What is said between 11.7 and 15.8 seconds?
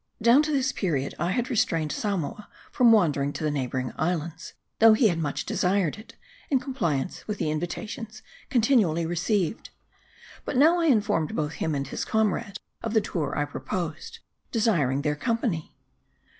and his comrade, of the tour I purposed; desiring their company.